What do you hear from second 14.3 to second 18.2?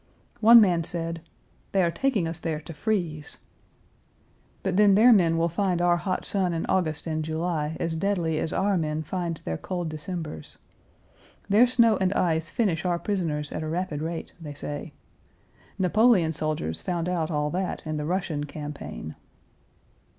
they say. Napoleon's soldiers found out all that in the